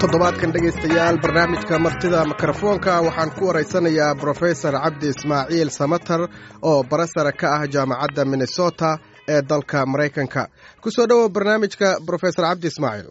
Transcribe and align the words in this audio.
toddobaadkan 0.00 0.52
dhegaystayaal 0.54 1.16
barnaamijka 1.22 1.78
martida 1.78 2.20
mikrofoonka 2.30 2.94
waxaan 3.06 3.30
ku 3.38 3.46
waraysanayaa 3.48 4.14
brofesor 4.20 4.74
cabdi 4.84 5.06
ismaaciil 5.14 5.70
samater 5.70 6.20
oo 6.62 6.82
barasara 6.90 7.32
ka 7.40 7.46
ah 7.56 7.64
jaamacadda 7.74 8.24
minnesota 8.32 8.90
ee 9.28 9.42
dalka 9.50 9.86
maraykanka 9.92 10.42
ku 10.82 10.88
soo 10.96 11.06
dhowow 11.08 11.28
barnaamijka 11.36 11.88
brofesor 12.06 12.44
cabdi 12.48 12.66
ismaaciil. 12.72 13.08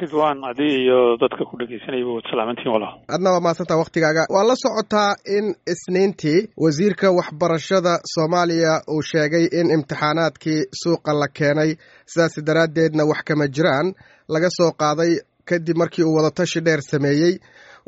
Ridwan 0.00 0.38
adi 0.50 0.66
iyo 0.84 1.16
dadka 1.20 1.44
ku 1.50 1.54
dhegeysanaya 1.60 2.06
waad 2.08 2.24
salaamantiin 2.30 2.72
walaal 2.74 2.94
adna 3.14 3.30
waa 3.34 3.40
mahadsantaa 3.46 3.76
waktigaaga 3.82 4.22
waa 4.34 4.44
la 4.48 4.56
socotaa 4.64 5.10
in 5.36 5.46
isniintii 5.72 6.40
wasiirka 6.64 7.08
waxbarashada 7.18 7.94
soomaaliya 8.14 8.72
uu 8.94 9.02
sheegay 9.10 9.44
in 9.60 9.66
imtixaanaadkii 9.76 10.60
suuqa 10.82 11.12
la 11.20 11.28
keenay. 11.38 11.70
Sidaas 12.10 12.34
daraaddeedna 12.46 13.04
wax 13.10 13.20
kama 13.28 13.46
jiraan. 13.56 13.88
Laga 14.34 14.48
soo 14.58 14.70
qaaday 14.82 15.12
kadib 15.48 15.76
markii 15.82 16.04
uu 16.08 16.16
wadatashi 16.18 16.60
dheer 16.66 16.80
sameeyey 16.92 17.34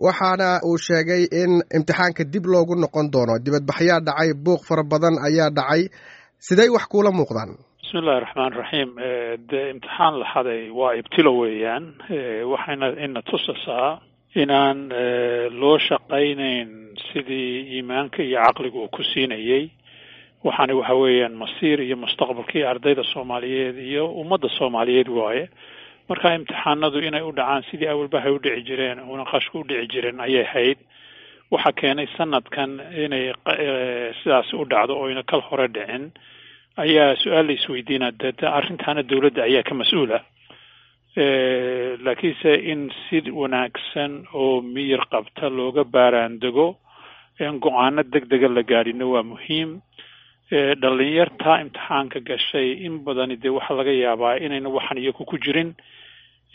waxaana 0.06 0.48
uu 0.68 0.78
sheegay 0.86 1.22
in 1.42 1.52
imtixaanka 1.76 2.24
dib 2.32 2.44
loogu 2.52 2.74
noqon 2.84 3.06
doono. 3.12 3.34
Dibadbaxyaa 3.44 4.00
dhacay 4.06 4.30
buuq 4.44 4.62
fara 4.68 4.82
badan 4.92 5.14
ayaa 5.28 5.50
dhacay. 5.58 5.82
Sidey 6.46 6.68
wax 6.74 6.84
kuula 6.92 7.10
muuqdaan? 7.18 7.50
Bismi 7.80 7.98
illahi 8.00 8.20
raxmaan 8.24 8.52
raxiim 8.60 8.90
dee 9.50 9.64
imtixaan 9.74 10.14
la 10.20 10.26
haday 10.34 10.62
waa 10.78 10.92
ibtilo 11.00 11.32
weeyaan. 11.40 11.84
Waxayna 12.52 12.86
ina 13.04 13.20
tusasaa 13.28 13.90
inaan 14.42 14.78
loo 15.60 15.78
shaqaynayn 15.88 16.68
sidii 17.12 17.78
iimaanka 17.78 18.18
iyo 18.28 18.38
caqliga 18.46 18.78
uu 18.82 18.88
ku 18.96 19.02
siinayey. 19.12 19.64
Waxaana 20.46 20.74
waxa 20.80 20.94
weeyaan 21.02 21.34
masiir 21.42 21.78
iyo 21.86 21.96
mustaqbalkii 22.02 22.64
ardayda 22.70 23.02
soomaaliyeed 23.14 23.76
iyo 23.90 24.04
ummadda 24.20 24.48
soomaaliyeed 24.58 25.08
waaye 25.18 25.44
marka 26.08 26.34
imtixaanadu 26.38 26.98
inay 27.08 27.22
u 27.28 27.32
dhacaan 27.38 27.62
sidii 27.70 27.88
awalbahay 27.92 28.32
u 28.36 28.38
dhici 28.44 28.62
jireen 28.68 28.98
una 29.14 29.24
qashku 29.32 29.60
u 29.60 29.64
dhici 29.68 29.88
jireen 29.92 30.20
ayay 30.26 30.44
hayd. 30.52 30.78
Waxaa 31.52 31.72
keenay 31.80 32.08
sanadkan 32.16 32.70
inay 33.04 33.24
sidaas 34.22 34.48
u 34.52 34.64
dhacdo 34.72 34.94
oyna 35.04 35.22
kal 35.30 35.40
hore 35.48 35.68
dhicin. 35.76 36.04
Ayaa 36.76 37.14
su'aal 37.22 37.46
la 37.46 37.52
isweydiina 37.58 38.10
de 38.20 38.32
arrintaana 38.58 39.02
dawladda 39.10 39.42
ayaa 39.48 39.62
ka 39.68 39.74
mas'uula. 39.74 40.18
Laakiinse 42.04 42.52
in 42.72 42.90
si 43.08 43.20
wanaagsan 43.40 44.12
oo 44.34 44.60
miyir 44.62 45.02
qabta 45.12 45.48
looga 45.58 45.84
baaraandego 45.84 46.66
in 47.40 47.60
go'aano 47.64 48.02
deg 48.12 48.24
dega 48.30 48.48
la 48.48 48.62
gaadhino 48.62 49.06
waa 49.14 49.22
muhiim 49.22 49.80
dhalinyarta 50.50 51.60
imtixaanka 51.64 52.20
gashay 52.20 52.72
in 52.86 52.98
badani 53.04 53.36
dee 53.42 53.48
waxaa 53.56 53.76
laga 53.80 53.92
yaabaa 53.92 54.36
inayna 54.44 54.68
waxan 54.68 54.98
iyaku 54.98 55.24
ku 55.24 55.38
jirin 55.38 55.74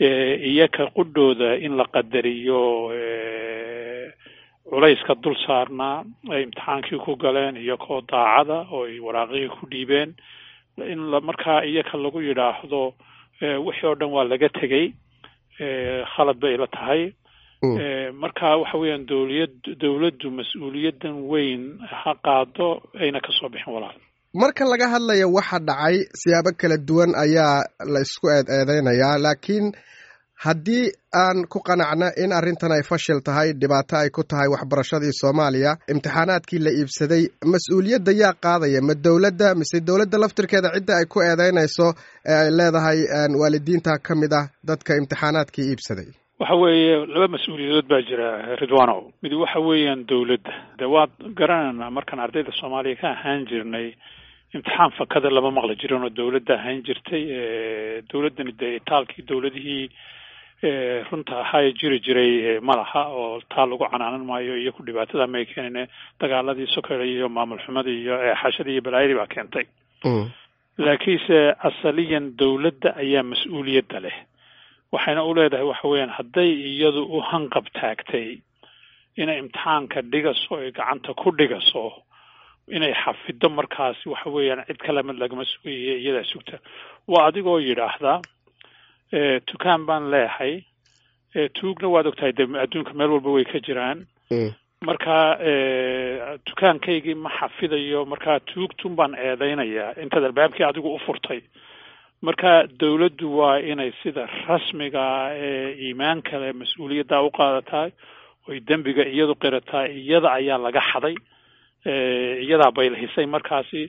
iyaka 0.00 0.86
qudhooda 0.96 1.56
in 1.64 1.76
la 1.76 1.84
qadariyo 1.94 2.62
culayska 4.70 5.14
dul 5.22 5.34
saarnaa 5.46 6.04
ay 6.30 6.42
imtixaankii 6.46 6.98
ku 7.04 7.16
galeen 7.16 7.56
iyakoo 7.56 8.00
daacada 8.10 8.66
oo 8.72 8.84
ay 8.86 8.98
waraaqihii 9.06 9.48
ku 9.58 9.66
dhiibeen. 9.70 10.14
In 10.92 11.00
markaa 11.28 11.64
iyaka 11.66 11.98
lagu 11.98 12.20
yidhaahdo 12.22 12.94
wixii 13.66 13.86
oo 13.90 13.94
dhan 13.98 14.10
waa 14.14 14.24
laga 14.24 14.48
tegey 14.48 14.92
khalad 16.14 16.38
bay 16.40 16.56
la 16.56 16.66
tahay 16.66 17.12
marka 17.64 18.48
waxa 18.60 18.78
weeyaan 18.82 19.04
dowliyad 19.10 19.54
dowladdu 19.82 20.28
mas'uuliyaddan 20.38 21.16
weyn 21.32 21.62
ha 22.02 22.12
qaado 22.26 22.68
ayna 23.02 23.20
ka 23.26 23.32
soo 23.38 23.48
bixin 23.52 23.72
walaal. 23.74 23.98
Marka 24.42 24.64
laga 24.72 24.86
hadlayo 24.94 25.26
waxa 25.36 25.58
dhacay 25.68 25.96
siyaabo 26.20 26.50
kala 26.60 26.76
duwan 26.88 27.10
ayaa 27.24 27.58
la 27.92 28.00
isku 28.06 28.26
eed 28.34 28.46
eedeynayaa 28.56 29.16
laakiin 29.24 29.66
haddii 30.44 30.86
aan 31.22 31.38
ku 31.52 31.58
qanacna 31.68 32.08
in 32.22 32.32
arrintan 32.38 32.72
ay 32.76 32.82
fashil 32.90 33.20
tahay 33.26 33.48
dhibaato 33.60 33.94
ay 34.02 34.08
ku 34.16 34.22
tahay 34.30 34.48
waxbarashadii 34.54 35.12
soomaaliya 35.20 35.72
imtixaanaadkii 35.92 36.58
la 36.64 36.70
iibsaday 36.80 37.22
mas'uuliyadda 37.52 38.12
yaa 38.22 38.32
qaadaya 38.44 38.80
ma 38.88 38.94
dowladda 39.06 39.48
mise 39.60 39.78
dowladda 39.88 40.16
laftirkeeda 40.22 40.68
cidda 40.76 40.94
ay 41.00 41.04
ku 41.12 41.18
eedeynayso 41.28 41.88
ee 42.24 42.34
ay 42.44 42.50
leedahay 42.58 42.98
waalidiinta 43.42 43.92
ka 44.06 44.12
mid 44.22 44.32
ah 44.40 44.46
dadka 44.68 44.92
imtixaanaadkii 45.00 45.66
iibsaday 45.72 46.08
waxa 46.40 46.54
weeye 46.62 46.94
laba 47.14 47.28
mas'uuliyadood 47.36 47.86
baa 47.92 48.02
jira 48.08 48.28
ridwanow 48.60 49.00
mid 49.22 49.32
waxa 49.42 49.60
weeyaan 49.68 50.06
dowladda. 50.10 50.52
De 50.78 50.84
waad 50.94 51.10
garanayna 51.38 51.90
markaan 51.96 52.20
ardayda 52.24 52.52
soomaaliya 52.60 52.96
ka 53.00 53.08
ahaan 53.16 53.44
jirnay 53.50 53.86
imtixaan 54.54 54.90
fakada 54.98 55.28
lama 55.30 55.50
maqli 55.58 55.76
jirin 55.80 56.04
oo 56.06 56.10
dowladda 56.20 56.54
ahaan 56.58 56.80
jirtay 56.86 57.22
dowladdani 58.10 58.52
dee 58.60 58.72
itaalkii 58.80 59.26
dowladihii 59.30 59.84
runta 61.10 61.34
ahaa 61.44 61.70
jiri 61.80 61.98
jiray 62.06 62.60
ma 62.68 62.74
laha 62.80 63.02
oo 63.20 63.40
taa 63.52 63.66
lagu 63.70 63.84
canaanan 63.92 64.24
maayo 64.30 64.56
iyo 64.62 64.72
ku 64.72 64.82
dhibaatada 64.86 65.26
may 65.26 65.44
keenine 65.44 65.88
dagaaladii 66.20 66.68
sokeya 66.74 67.04
iyo 67.04 67.28
maamul 67.28 67.60
xumadii 67.64 68.00
iyo 68.04 68.14
eexashadii 68.28 68.72
iyo 68.76 68.82
balaayadii 68.86 69.18
baa 69.20 69.26
keentay. 69.34 69.64
Laakiinse 70.78 71.38
asaliyan 71.68 72.32
dowladda 72.40 72.96
ayaa 73.02 73.22
mas'uuliyadda 73.32 73.98
leh 74.04 74.16
waxayna 74.92 75.22
u 75.24 75.34
leedahay 75.34 75.66
waxa 75.72 75.88
weeyaan 75.88 76.10
hadday 76.18 76.50
iyadu 76.70 77.02
u 77.16 77.20
hanqab 77.30 77.66
taagtay 77.80 78.28
inay 79.16 79.38
imtixaanka 79.42 80.02
dhigaso 80.12 80.56
ay 80.62 80.70
gacanta 80.78 81.14
ku 81.14 81.30
dhigaso 81.38 81.84
inay 82.76 82.94
xafido 83.02 83.48
markaasi 83.58 84.08
waxa 84.12 84.28
weeyaan 84.30 84.64
cid 84.68 84.78
kalema 84.86 85.12
lagama 85.12 85.44
sugaye 85.44 85.94
iyadaa 86.02 86.24
sugta. 86.32 86.58
Waa 87.08 87.26
adigoo 87.28 87.58
yidhaahdaa 87.60 88.18
tukaan 89.50 89.86
baan 89.86 90.10
leehay. 90.10 90.62
Tuugna 91.58 91.88
waad 91.94 92.06
ogtahay 92.10 92.32
de 92.32 92.44
adduunka 92.64 92.92
meel 92.94 93.10
walba 93.14 93.30
way 93.30 93.44
ka 93.44 93.58
jiraan. 93.66 94.06
Marka 94.86 95.16
dukaankaygii 96.46 97.14
ma 97.14 97.30
xafidayo 97.38 98.04
marka 98.06 98.40
tuugtun 98.50 98.94
baan 98.98 99.14
eedeynayaa 99.14 99.94
intaad 100.02 100.24
albaabkii 100.24 100.64
adigu 100.66 100.94
u 100.94 100.98
furtay 101.06 101.40
marka 102.22 102.66
dowladdu 102.80 103.28
waa 103.38 103.58
inay 103.60 103.92
sida 104.02 104.26
rasmiga 104.48 105.04
ee 105.32 105.72
iimaan 105.84 106.22
kale 106.22 106.52
mas'uuliyadda 106.52 107.22
u 107.26 107.30
qaadatahay 107.38 107.90
oy 108.48 108.60
dembiga 108.68 109.04
iyadu 109.08 109.34
qirataa 109.42 109.86
iyada 109.88 110.28
ayaa 110.38 110.58
laga 110.64 110.80
xaday 110.92 111.14
iyadaa 112.44 112.70
baylihisay 112.76 113.26
markaasi 113.26 113.82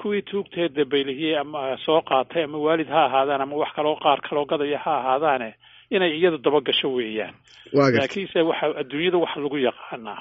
kuwii 0.00 0.22
tuugteeda 0.22 0.84
baylihiyey 0.92 1.38
ama 1.38 1.76
soo 1.86 2.00
qaatay 2.10 2.42
ama 2.44 2.58
waalid 2.58 2.88
ha 2.94 3.00
ahaadaan 3.06 3.40
ama 3.46 3.56
wax 3.62 3.70
kaloo 3.76 3.96
qaar 4.04 4.20
kaloo 4.26 4.44
gadaya 4.50 4.78
ha 4.84 4.92
ahaadaane 5.00 5.54
inay 5.90 6.12
iyadu 6.18 6.38
dabagasho 6.38 6.88
weeyaan. 6.92 7.34
Laakiinse 7.72 8.40
waxa 8.42 8.66
adduunyada 8.80 9.18
waxa 9.18 9.40
lagu 9.40 9.58
yaqaanaa 9.68 10.20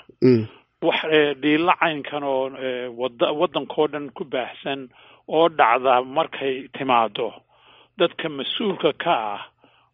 wax 0.87 0.99
dhiila 1.41 1.73
caynkan 1.81 2.23
oo 2.23 2.43
wada 3.01 3.27
waddankao 3.39 3.87
dhan 3.87 4.09
ku 4.17 4.23
baahsan 4.33 4.89
oo 5.27 5.49
dhacda 5.49 6.01
markay 6.03 6.67
timaado 6.77 7.33
dadka 7.99 8.29
mas'uulka 8.29 8.91
ka 9.03 9.13
ah 9.33 9.41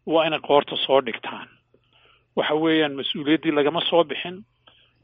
waa 0.06 0.26
inay 0.28 0.40
qoorta 0.48 0.76
soo 0.86 1.02
dhigtaan. 1.02 1.48
Waxa 2.38 2.56
weeyaan 2.64 2.96
mas'uuliyaddii 3.00 3.52
lagama 3.58 3.82
soo 3.90 4.04
bixin. 4.04 4.36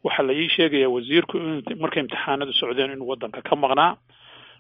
Waxaa 0.04 0.24
la 0.28 0.34
ii 0.34 0.50
sheegayaa 0.56 0.90
wasiirku 0.96 1.36
in 1.38 1.64
markay 1.82 2.02
imtixaanadu 2.04 2.54
socdeen 2.60 2.92
inuu 2.96 3.08
waddanka 3.12 3.42
ka 3.50 3.56
maqnaa. 3.64 3.94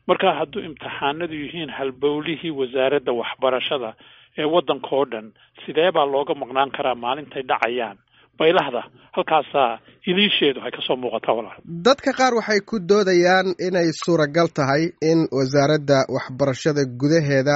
Marka 0.07 0.27
hadduu 0.39 0.61
imtixaanadu 0.69 1.33
yihiin 1.43 1.69
halbowlihii 1.77 2.51
wasaaradda 2.59 3.11
waxbarashada 3.21 3.89
ee 4.37 4.45
waddanka 4.55 4.89
oo 4.97 5.05
dhan 5.11 5.27
sidee 5.65 5.91
baa 5.95 6.05
looga 6.13 6.33
maqnaan 6.41 6.71
karaa 6.75 6.95
maalintay 7.03 7.43
dhacayaan? 7.49 7.97
Baylahda 8.39 8.81
halkaasaa 9.15 9.79
iliisheedu 10.09 10.59
ay 10.65 10.71
ka 10.71 10.81
soo 10.87 10.95
muuqataa 10.95 11.33
walaal. 11.37 11.59
Dadka 11.87 12.11
qaar 12.19 12.33
waxay 12.39 12.59
ku 12.69 12.75
doodayaan 12.89 13.47
inay 13.67 13.87
suuragal 14.03 14.47
tahay 14.57 14.83
in 15.11 15.19
wasaaradda 15.37 15.97
waxbarashada 16.15 16.83
gudaheeda 17.01 17.55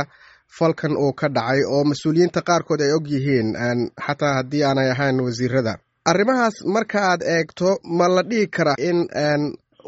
falkan 0.58 0.94
uu 1.04 1.14
ka 1.22 1.28
dhacay 1.36 1.62
oo 1.74 1.84
mas'uuliyiinta 1.92 2.42
qaarkood 2.50 2.82
ay 2.86 2.92
og 2.98 3.06
yihiin 3.14 3.50
xataa 4.06 4.34
haddii 4.38 4.64
aanay 4.68 4.90
ahayn 4.94 5.18
wasiirada. 5.28 5.74
Arrimahaas 6.12 6.56
marka 6.76 7.00
aad 7.12 7.22
eegto 7.36 7.70
ma 7.98 8.08
la 8.16 8.24
dhihi 8.30 8.48
karaa 8.56 8.76
in 8.90 8.98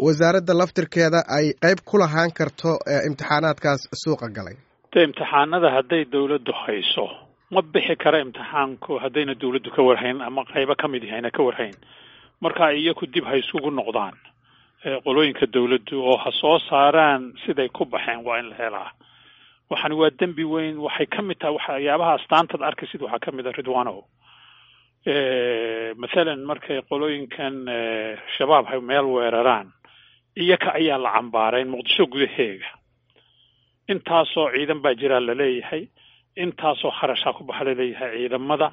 wasaaradda 0.06 0.53
laftirkeeda 0.62 1.19
ay 1.38 1.45
qeyb 1.63 1.79
ku 1.89 1.97
lahaan 2.03 2.31
karto 2.39 2.71
imtixaanaadkaas 3.09 3.81
suuqa 4.03 4.27
galay. 4.38 4.56
De 4.94 5.00
imtixaanada 5.07 5.69
hadday 5.75 6.03
dawladdu 6.13 6.51
hayso 6.63 7.06
ma 7.53 7.61
bixi 7.73 7.95
kara 8.03 8.18
imtixaanku 8.25 8.91
haddayna 9.03 9.33
dawladdu 9.41 9.69
ka 9.75 9.81
warhayn 9.88 10.18
ama 10.27 10.41
qaybo 10.53 10.73
ka 10.81 10.88
mid 10.94 11.03
yahayna 11.09 11.29
ka 11.38 11.41
warhayn. 11.47 11.75
Marka 12.44 12.65
iyaku 12.79 13.03
dib 13.13 13.25
ha 13.29 13.33
isugu 13.41 13.69
noqdaan 13.79 14.15
qolooyinka 15.06 15.45
dawladdu 15.56 15.95
oo 16.09 16.18
ha 16.23 16.29
soo 16.41 16.57
saaraan 16.69 17.21
siday 17.45 17.69
ku 17.77 17.83
baxeen 17.94 18.19
waa 18.27 18.39
in 18.41 18.47
la 18.51 18.56
helaa 18.61 18.89
waxani 19.69 19.95
waa 20.01 20.09
dembi 20.19 20.44
weyn 20.53 20.77
waxay 20.85 21.06
ka 21.13 21.21
mid 21.21 21.38
tahay 21.39 21.56
waxyaabaha 21.57 22.13
astaantaad 22.19 22.62
arkaysid 22.69 23.01
waxaa 23.06 23.19
ka 23.25 23.31
mid 23.31 23.47
a 23.47 23.51
ridwanow 23.51 24.00
mathalan 26.01 26.41
markay 26.50 26.79
qolooyinkan 26.89 27.56
shabaab 28.38 28.65
hay 28.71 28.79
meel 28.89 29.06
weeraraan 29.15 29.67
iyaka 30.44 30.69
ayaa 30.79 30.97
la 31.06 31.12
cambaarayn 31.15 31.69
muqdisho 31.73 32.06
gudaheega. 32.13 32.69
Intaasoo 33.91 34.47
ciidan 34.56 34.79
baa 34.83 34.94
jiraa 35.01 35.19
la 35.27 35.33
leeyahay 35.41 35.83
intaasoo 36.44 36.91
kharashaa 37.00 37.33
ku 37.38 37.44
baxa 37.47 37.63
la 37.68 37.73
leeyahay 37.79 38.11
ciidamada. 38.18 38.68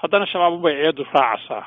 Haddana 0.00 0.26
shabaab 0.26 0.52
unbay 0.56 0.74
eedu 0.86 1.04
raacaysaa 1.14 1.64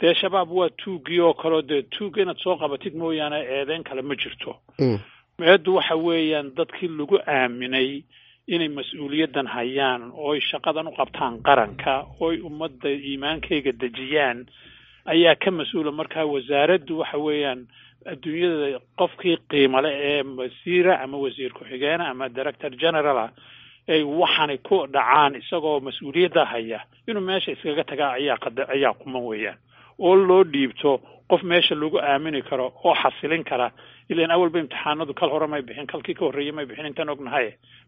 dee 0.00 0.14
shabaab 0.20 0.48
waa 0.58 0.70
tuugii 0.80 1.20
oo 1.20 1.34
kaleo 1.34 1.62
dee 1.62 1.82
tuugga 1.94 2.22
inaad 2.22 2.38
soo 2.44 2.56
qabatid 2.62 2.94
mooyaane 3.00 3.38
eedeyn 3.56 3.82
kale 3.88 4.02
ma 4.02 4.14
jirto 4.22 4.50
eeddu 5.46 5.74
waxa 5.76 5.94
weeyaan 5.96 6.50
dadkii 6.56 6.88
lagu 6.98 7.18
aaminay 7.26 8.02
inay 8.48 8.68
mas'uuliyaddan 8.68 9.46
hayaan 9.46 10.10
ooy 10.14 10.40
shaqadan 10.50 10.88
u 10.90 10.92
qabtaan 10.98 11.38
qaranka 11.46 12.06
ooy 12.20 12.40
ummadda 12.42 12.90
iimaankayga 12.90 13.72
dejiyaan 13.80 14.46
ayaa 15.06 15.34
ka 15.38 15.50
mas'uula. 15.50 15.92
Markaa 15.92 16.26
wasaaraddu 16.26 16.98
waxa 16.98 17.18
weeyaan 17.18 17.60
adduunyada 18.06 18.80
qofkii 18.98 19.36
qiimale 19.50 19.90
ee 19.94 20.22
wasiira 20.22 20.98
ama 21.04 21.16
wasiir 21.18 21.52
ku-xigeena 21.54 22.08
ama 22.10 22.28
director 22.28 22.70
generala 22.74 23.30
ay 23.88 24.02
waxaanay 24.02 24.58
ku 24.58 24.86
dhacaan 24.90 25.38
isagoo 25.38 25.78
mas'uuliyadda 25.80 26.44
haya 26.44 26.80
inuu 27.06 27.22
meesha 27.22 27.52
iskaga 27.52 27.84
tagaa 27.84 28.12
ayaa 28.18 28.38
qada 28.42 28.66
ayaa 28.74 28.94
quman 28.98 29.22
weeyaan. 29.22 29.58
Oo 29.98 30.14
loo 30.16 30.44
dhiibto 30.44 30.98
qof 31.30 31.42
meesha 31.42 31.74
lagu 31.74 31.98
aamini 32.02 32.42
karo 32.42 32.72
oo 32.84 32.94
xasilin 32.94 33.44
kara 33.44 33.70
ilan 34.12 34.30
awalba 34.36 34.58
imtixaanadu 34.62 35.12
kal 35.20 35.30
hore 35.34 35.46
may 35.52 35.62
bixin 35.68 35.86
kalkii 35.92 36.14
ka 36.18 36.24
horreeyey 36.26 36.52
may 36.56 36.66
bixin 36.70 36.86
intaan 36.90 37.08
ognahay. 37.14 37.46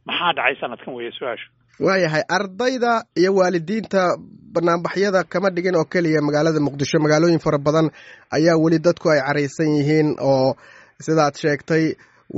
Maxaa 0.08 0.32
dhacay 0.36 0.54
sanadkan 0.60 0.92
weeye 0.96 1.12
su'aashu? 1.18 1.46
Waayahay 1.86 2.22
ardayda 2.36 2.92
iyo 3.20 3.30
waalidiinta 3.38 4.02
banaanbaxyada 4.54 5.20
kama 5.32 5.48
dhigin 5.54 5.76
oo 5.80 5.84
keliya 5.92 6.20
magaalada 6.26 6.60
muqdisho. 6.66 6.96
Magaalooyin 7.04 7.40
fara 7.44 7.58
badan 7.66 7.86
ayaa 8.36 8.56
weli 8.62 8.78
dadku 8.86 9.06
ay 9.14 9.20
caraysan 9.26 9.70
yihiin 9.78 10.08
oo 10.32 10.48
sidaad 11.06 11.34
sheegtay 11.42 11.84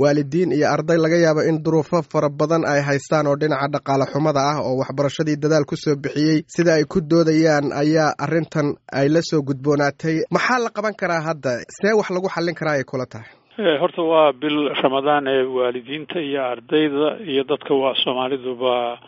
waalidiin 0.01 0.51
iyo 0.57 0.67
arday 0.75 0.97
laga 1.03 1.17
yaabo 1.25 1.41
in 1.49 1.57
duruufo 1.65 2.01
fara 2.11 2.29
badan 2.39 2.63
ay 2.71 2.81
haystaan 2.87 3.27
oo 3.29 3.35
dhinaca 3.41 3.67
dhaqaale 3.73 4.05
xumada 4.13 4.39
ah 4.51 4.57
oo 4.67 4.73
waxbarashadii 4.81 5.35
dadaal 5.43 5.65
ku 5.71 5.75
soo 5.83 5.95
bixiyey 6.03 6.37
sida 6.55 6.71
ay 6.79 6.85
ku 6.93 6.99
doodayaan 7.11 7.67
ayaa 7.83 8.09
arrintan 8.25 8.67
ay 8.99 9.07
la 9.15 9.21
soo 9.29 9.41
gudboonaatay. 9.49 10.15
Maxaa 10.35 10.59
la 10.65 10.69
qaban 10.77 10.95
karaa 11.01 11.21
hadda? 11.27 11.53
See 11.77 11.93
wax 11.99 12.07
lagu 12.15 12.29
xallin 12.35 12.55
karaa 12.59 12.79
ay 12.79 12.83
kula 12.91 13.05
tahay 13.13 13.27
horta 13.57 14.01
waa 14.11 14.31
bil 14.41 14.69
ramadaan 14.81 15.27
ee 15.27 15.43
waalidiinta 15.57 16.19
iyo 16.21 16.41
ardayda 16.45 17.07
iyo 17.31 17.43
dadka 17.43 17.73
waa 17.81 17.95
soomaaliduba 18.03 18.99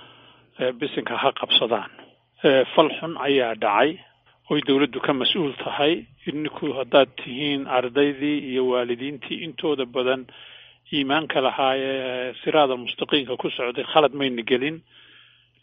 bisinka 0.80 1.18
ha 1.18 1.32
qabsadaan. 1.40 1.90
Fal 2.76 2.90
xun 3.00 3.14
ayaa 3.28 3.56
dhacay. 3.64 3.92
Oy 4.52 4.62
dawladdu 4.68 5.00
ka 5.02 5.14
mas'uul 5.14 5.54
tahay 5.64 6.06
idinku 6.28 6.74
haddaad 6.78 7.10
tihiin 7.18 7.66
ardaydii 7.68 8.38
iyo 8.54 8.64
waalidiintii 8.70 9.42
intooda 9.46 9.86
badan 9.86 10.22
iimaanka 10.94 11.42
lahaa 11.42 11.74
ee 11.78 12.34
siraada 12.44 12.76
mustaqiimka 12.78 13.38
ku 13.42 13.50
socday 13.50 13.84
khalad 13.94 14.14
mayna 14.14 14.44
gelin. 14.46 14.78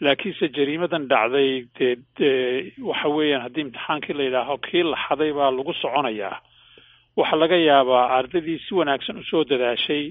Laakiinse 0.03 0.49
jariimadan 0.57 1.07
dhacday 1.07 1.51
dee 1.79 2.75
waxa 2.83 3.09
weeyaan 3.17 3.43
haddii 3.47 3.63
imtixaankii 3.67 4.15
la 4.19 4.23
yidhaaho 4.27 4.57
kii 4.67 4.83
la 4.83 4.97
xaday 5.07 5.31
baa 5.39 5.51
lagu 5.55 5.73
soconayaa 5.83 6.37
waxaa 7.17 7.39
laga 7.43 7.57
yaabaa 7.57 8.05
ardaydii 8.19 8.59
si 8.67 8.75
wanaagsan 8.75 9.19
u 9.23 9.25
soo 9.31 9.45
dadaashay 9.45 10.05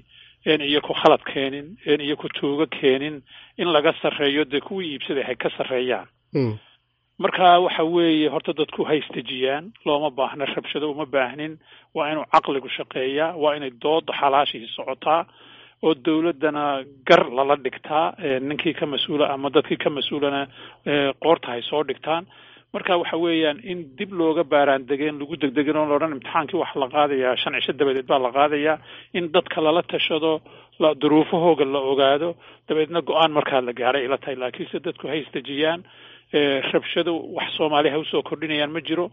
een 0.45 0.62
iyaku 0.62 0.94
khalad 1.01 1.24
keenin 1.33 1.68
een 1.89 2.01
iyaku 2.01 2.27
tuugo 2.38 2.65
keenin 2.80 3.21
in 3.62 3.68
laga 3.75 3.94
sarreeyo 4.01 4.44
dee 4.51 4.62
kuwii 4.68 4.92
iibsaday 4.94 5.24
hay 5.24 5.36
ka 5.36 5.50
sarreeyaan. 5.57 6.07
Marka 7.21 7.59
waxa 7.65 7.83
weeye 7.86 8.30
horta 8.33 8.53
dadku 8.53 8.83
ha 8.88 8.94
isdejiyaan 8.95 9.65
looma 9.86 10.09
baahna 10.09 10.45
rabshado 10.45 10.92
uma 10.92 11.06
baahnin 11.06 11.53
waa 11.95 12.09
inuu 12.12 12.25
caqligu 12.33 12.69
shaqeeyaa 12.77 13.36
waa 13.42 13.56
inay 13.57 13.69
dooda 13.83 14.13
xalaashii 14.19 14.68
socotaa 14.75 15.21
oo 15.83 15.94
dawladdana 16.06 16.63
gar 17.07 17.24
lala 17.38 17.56
dhigtaa 17.65 18.06
ninkii 18.48 18.74
ka 18.80 18.86
mas'uula 18.94 19.30
ama 19.33 19.50
dadkii 19.56 19.77
ka 19.83 19.89
mas'uulana 19.89 20.42
qoorta 21.24 21.48
hay 21.53 21.62
soo 21.69 21.83
dhigtaan 21.83 22.25
marka 22.73 22.94
waxa 23.01 23.18
weeyaan 23.23 23.57
in 23.71 23.79
dib 24.00 24.12
looga 24.19 24.44
baaraan 24.53 24.83
degeen 24.89 25.15
lagu 25.21 25.35
degdegin 25.44 25.77
oo 25.81 25.85
laodhan 25.91 26.13
imtixaankii 26.18 26.59
waxa 26.63 26.79
la 26.83 26.88
qaadayaa 26.95 27.35
shan 27.41 27.53
cisho 27.59 27.73
dabadeed 27.79 28.07
baa 28.12 28.19
la 28.25 28.31
qaadayaa 28.38 28.77
in 29.18 29.25
dadka 29.35 29.57
lala 29.65 29.81
tashado 29.94 30.31
la 30.83 30.89
duruufahooga 31.01 31.65
la 31.75 31.79
ogaado 31.91 32.29
dabeedna 32.69 33.00
go'aan 33.09 33.31
markaa 33.38 33.62
la 33.68 33.73
gaaray 33.81 34.03
ila 34.07 34.18
tahay 34.23 34.35
laakiinse 34.44 34.77
dadku 34.88 35.06
ha 35.12 35.15
isdejiyaan 35.23 35.81
rabshado 36.74 37.13
wax 37.38 37.50
soomaaliya 37.57 37.94
ha 37.94 38.00
u 38.00 38.06
soo 38.12 38.22
kordhinayaan 38.30 38.72
ma 38.75 38.81
jiro 38.88 39.06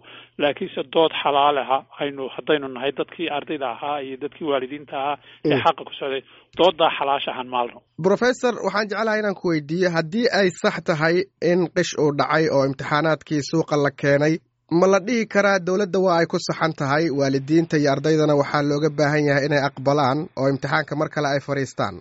laakiinse 0.42 0.82
dood 0.94 1.12
xalaaleha 1.22 1.78
aynu 2.00 2.28
haddaynu 2.34 2.68
nahay 2.74 2.92
dadkii 2.98 3.28
ardayda 3.38 3.68
ahaa 3.74 3.98
iyo 4.06 4.16
dadkii 4.22 4.44
waalidiinta 4.50 4.94
ahaa 5.02 5.16
ee 5.44 5.58
xaqa 5.64 5.82
ku 5.88 5.92
socday. 6.00 6.22
Doodaa 6.58 6.90
xalaashahan 6.98 7.48
maalno 7.54 7.78
professor 8.08 8.54
waxaan 8.66 8.88
jeclahay 8.92 9.18
inaan 9.22 9.34
ku 9.42 9.48
weydiiyo 9.52 9.90
haddii 9.96 10.26
ay 10.40 10.48
sax 10.62 10.76
tahay 10.90 11.16
in 11.50 11.60
qish 11.76 11.92
uu 12.04 12.12
dhacay 12.20 12.44
oo 12.56 12.62
imtixaanaadkii 12.70 13.42
suuqa 13.50 13.76
la 13.84 13.90
keenay 14.02 14.34
ma 14.80 14.86
la 14.92 14.98
dhihi 15.06 15.26
karaa 15.34 15.58
dowladda 15.66 15.98
waa 16.06 16.18
ay 16.22 16.26
ku 16.32 16.38
saxan 16.48 16.72
tahay? 16.80 17.04
Waalidiinta 17.20 17.76
iyo 17.82 17.90
ardaydana 17.94 18.34
waxaa 18.40 18.62
looga 18.70 18.90
baahan 18.98 19.24
yahay 19.28 19.44
inay 19.48 19.62
aqbalaan 19.68 20.18
oo 20.40 20.48
imtixaanka 20.52 20.92
mar 21.00 21.08
kale 21.14 21.28
ay 21.34 21.40
fadhiistaan. 21.48 21.94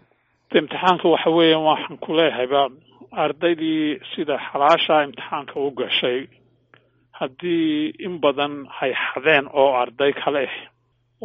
Imtixaanka 0.59 1.05
waxa 1.13 1.29
weeya 1.37 1.57
waxaan 1.69 1.97
ku 2.05 2.09
leehayba 2.19 2.61
ardaydii 3.25 3.99
sida 4.15 4.35
xalaasha 4.47 4.95
imtixaanka 5.05 5.55
u 5.59 5.71
gashay 5.79 6.19
haddii 7.19 7.93
in 8.05 8.19
badan 8.23 8.53
hay 8.77 8.93
xadeen 8.93 9.45
oo 9.61 9.69
arday 9.81 10.11
kale 10.13 10.43
ah 10.47 10.57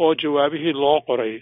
oo 0.03 0.15
jawaabihii 0.23 0.73
loo 0.83 1.00
qoray 1.09 1.35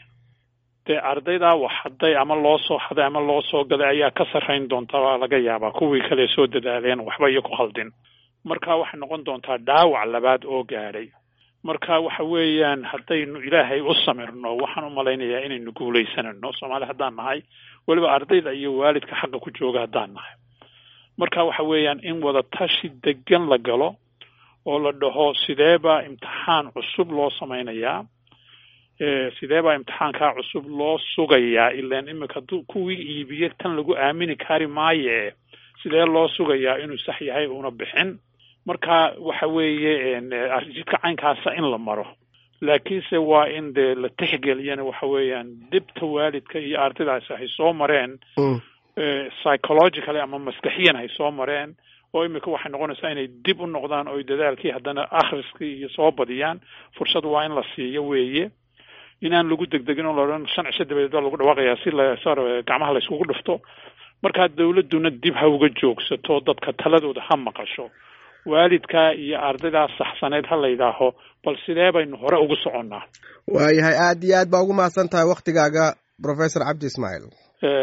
dee 0.87 0.99
ardaydaa 1.13 1.55
wax 1.63 1.73
haday 1.83 2.15
ama 2.23 2.35
loo 2.45 2.59
soo 2.67 2.79
haday 2.87 3.05
ama 3.07 3.21
loo 3.21 3.41
soo 3.51 3.65
gaday 3.71 3.89
ayaa 3.95 4.11
ka 4.11 4.25
sarrayn 4.33 4.69
doonta 4.71 4.99
waa 5.05 5.19
laga 5.23 5.39
yaabaa. 5.39 5.71
Kuwii 5.79 6.03
kale 6.09 6.29
soo 6.35 6.47
dadaaleen 6.47 7.01
waxba 7.01 7.31
iyo 7.31 7.43
ku 7.43 7.53
khaldin 7.57 7.91
marka 8.45 8.77
waxay 8.77 9.01
noqon 9.01 9.25
doontaa 9.27 9.59
dhaawac 9.59 10.07
labaad 10.15 10.43
oo 10.45 10.63
gaadhay 10.65 11.09
marka 11.63 12.01
waxa 12.01 12.25
weeyaan 12.25 12.85
haddaynu 12.91 13.39
ilaahay 13.49 13.81
u 13.81 13.95
samirno 14.05 14.57
waxaan 14.63 14.87
u 14.87 14.91
malaynayaa 14.99 15.45
inaynu 15.47 15.73
guulaysanano 15.79 16.53
soomaali 16.59 16.87
haddaan 16.91 17.15
nahay 17.17 17.43
weliba 17.89 18.09
ardayda 18.17 18.53
iyo 18.53 18.71
waalidka 18.77 19.15
xaqa 19.21 19.39
ku 19.41 19.51
jooga 19.59 19.81
haddaan 19.85 20.13
nahay. 20.17 20.35
Marka 21.19 21.45
waxa 21.45 21.63
weeyaan 21.63 22.01
in 22.03 22.23
wada 22.25 22.43
tashi 22.43 22.89
degan 23.05 23.49
la 23.51 23.59
galo 23.59 23.97
oo 24.67 24.79
la 24.79 24.93
dhaho 24.93 25.35
sidee 25.35 25.79
baa 25.79 26.03
imtixaan 26.09 26.73
cusub 26.73 27.09
loo 27.13 27.31
samaynayaa 27.39 28.05
sidee 29.39 29.63
baa 29.63 29.75
imtixaankaa 29.79 30.33
cusub 30.37 30.65
loo 30.79 30.99
sugayaa 31.15 31.71
ilaan 31.81 32.09
imika 32.09 32.41
kuwii 32.67 33.01
iibiye 33.13 33.49
tan 33.59 33.77
lagu 33.77 33.97
aamini 33.97 34.37
kari 34.37 34.67
maaye 34.67 35.33
sidee 35.83 36.05
loo 36.15 36.29
sugayaa 36.29 36.79
inuu 36.79 36.99
sax 36.99 37.21
yahay 37.21 37.47
una 37.47 37.71
bixin 37.71 38.19
marka 38.67 39.15
waxa 39.19 39.47
weeye 39.47 40.21
jidka 40.75 40.99
caynkaasa 41.03 41.55
in 41.59 41.65
la 41.71 41.79
maro. 41.79 42.07
Laakiinse 42.61 43.17
waa 43.19 43.47
in 43.49 43.73
dee 43.73 43.95
la 43.95 44.09
tixgeliyana 44.09 44.85
waxa 44.85 45.07
weeyaan 45.07 45.49
dibta 45.73 46.07
waalidka 46.07 46.59
iyo 46.59 46.81
ardaydaasi 46.81 47.33
hay 47.39 47.49
soo 47.57 47.73
mareen. 47.73 48.19
Psychologically 49.41 50.21
ama 50.21 50.39
maskaxiyan 50.39 50.97
hay 50.97 51.09
soo 51.17 51.31
mareen 51.31 51.75
oo 52.15 52.25
imika 52.25 52.51
waxay 52.51 52.71
noqonaysaa 52.73 53.11
inay 53.15 53.29
dib 53.45 53.61
u 53.61 53.67
noqdaan 53.67 54.09
oo 54.09 54.23
dadaalkii 54.23 54.71
haddana 54.77 55.03
akhriskii 55.11 55.73
iyo 55.79 55.89
soo 55.89 56.11
badiyaan. 56.13 56.61
Fursad 56.99 57.25
waa 57.25 57.45
in 57.47 57.55
la 57.55 57.63
siiyo 57.75 58.03
weeye. 58.07 58.51
Inaan 59.23 59.49
lagu 59.49 59.67
degdegin 59.67 60.07
oo 60.07 60.13
laodhan 60.17 60.47
shan 60.49 60.67
cisho 60.73 60.85
dabadeed 60.85 61.13
baa 61.13 61.21
lagu 61.21 61.37
dhawaaqayaa 61.37 61.77
si 61.85 61.91
la 61.91 62.17
gacmaha 62.67 62.93
la 62.93 62.99
iskugu 62.99 63.25
dhufto. 63.31 63.61
Markaa 64.23 64.49
dawladduna 64.49 65.11
dib 65.11 65.35
ha 65.35 65.49
uga 65.49 65.69
joogsato 65.81 66.41
dadka 66.41 66.73
taladooda 66.73 67.21
ha 67.29 67.37
maqasho 67.37 67.89
waalidkaa 68.53 69.11
iyo 69.25 69.37
ardaydaa 69.49 69.89
saxsaneyd 69.99 70.47
ha 70.51 70.57
la 70.63 70.69
yidhaaho 70.73 71.09
bal 71.45 71.57
sidee 71.67 71.91
baynu 71.97 72.17
hore 72.23 72.39
ugu 72.45 72.57
soconnaa? 72.65 73.03
Waayahay 73.55 73.97
aad 74.07 74.23
iyo 74.25 74.37
aad 74.39 74.51
baa 74.53 74.63
ugu 74.65 74.73
mahadsan 74.81 75.09
tahay 75.13 75.27
waktigaaga 75.33 75.85
professor 76.23 76.63
cabdi 76.69 76.87
ismaaciil 76.91 77.29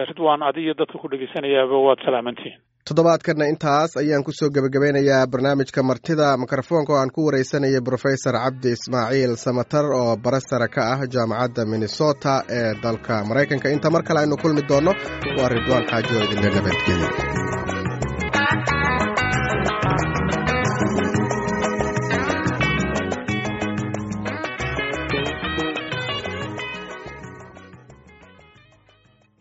ridwan 0.09 0.43
adi 0.49 0.61
iyo 0.65 0.73
dadka 0.79 0.97
ku 1.01 1.07
dhegeysanayaaba 1.11 1.77
waad 1.87 1.99
salaamantihin 2.05 2.57
toddobaadkana 2.87 3.45
intaas 3.51 3.91
ayaan 4.01 4.23
ku 4.27 4.31
soo 4.39 4.49
gebagabeynayaa 4.55 5.27
barnaamijka 5.31 5.83
martida 5.89 6.27
mikrofoonka 6.43 6.91
oo 6.93 6.99
aan 7.01 7.11
ku 7.15 7.21
wareysanayay 7.27 7.81
professor 7.89 8.33
cabdi 8.43 8.69
ismaaciil 8.77 9.33
samatar 9.45 9.85
oo 10.01 10.13
barasara 10.25 10.67
ka 10.75 10.81
ah 10.93 11.01
jaamacadda 11.15 11.65
minnesota 11.71 12.33
ee 12.59 12.71
dalka. 12.83 13.15
Maraykanka 13.29 13.69
inta 13.75 13.89
mar 13.95 14.03
kale 14.07 14.19
aynu 14.23 14.37
kulmi 14.43 14.61
doonno 14.69 14.91
waa 15.39 15.49
ridwaan 15.55 15.85
xaajo 15.91 16.15
idinle 16.25 16.49
nabadgelyo 16.55 17.09